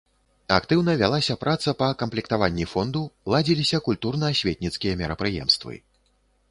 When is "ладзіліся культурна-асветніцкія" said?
3.35-4.93